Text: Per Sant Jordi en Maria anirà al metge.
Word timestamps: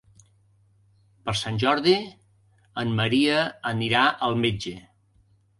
Per 1.27 1.35
Sant 1.41 1.59
Jordi 1.65 1.93
en 2.85 2.97
Maria 3.03 3.39
anirà 3.73 4.11
al 4.31 4.43
metge. 4.47 4.77